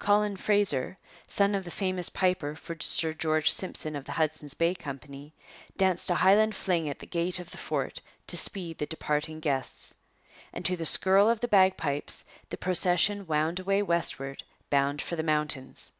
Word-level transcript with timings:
Colin 0.00 0.36
Fraser, 0.36 0.98
son 1.28 1.54
of 1.54 1.62
the 1.64 1.70
famous 1.70 2.08
piper 2.08 2.56
for 2.56 2.76
Sir 2.80 3.12
George 3.14 3.52
Simpson 3.52 3.94
of 3.94 4.04
the 4.04 4.10
Hudson's 4.10 4.52
Bay 4.52 4.74
Company, 4.74 5.32
danced 5.76 6.10
a 6.10 6.16
Highland 6.16 6.56
fling 6.56 6.88
at 6.88 6.98
the 6.98 7.06
gate 7.06 7.38
of 7.38 7.52
the 7.52 7.56
fort 7.56 8.00
to 8.26 8.36
speed 8.36 8.78
the 8.78 8.86
departing 8.86 9.38
guests. 9.38 9.94
And 10.52 10.64
to 10.64 10.76
the 10.76 10.84
skirl 10.84 11.30
of 11.30 11.38
the 11.38 11.46
bagpipes 11.46 12.24
the 12.50 12.56
procession 12.56 13.28
wound 13.28 13.60
away 13.60 13.80
westward 13.80 14.42
bound 14.70 15.00
for 15.00 15.14
the 15.14 15.22
mountains. 15.22 15.92